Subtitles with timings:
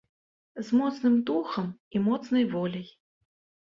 [0.69, 2.87] З моцным духам і моцнай воляй.